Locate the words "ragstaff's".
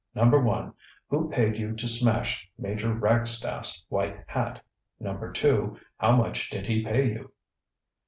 2.91-3.85